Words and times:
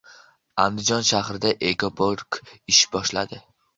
Andijon 0.63 1.05
shahrida 1.09 1.51
ekopark 1.73 2.41
ish 2.77 2.81
boshladi 2.97 3.45